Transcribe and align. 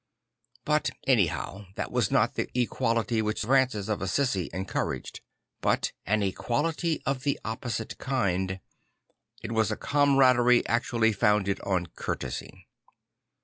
But 0.65 0.89
anyhow 1.05 1.67
that 1.75 1.91
was 1.91 2.09
not 2.09 2.33
the 2.33 2.49
equality 2.59 3.21
which 3.21 3.41
Francis 3.41 3.87
of 3.87 4.01
Assisi 4.01 4.49
encouraged; 4.51 5.21
but 5.61 5.91
an 6.07 6.23
equality 6.23 7.03
of 7.05 7.21
the 7.21 7.39
opposite 7.45 7.99
kind; 7.99 8.59
it 9.43 9.51
was 9.51 9.69
a 9.69 9.77
cama 9.77 10.17
raderie 10.17 10.63
actually 10.65 11.11
founded 11.13 11.59
on 11.59 11.85
courtesy. 11.85 12.65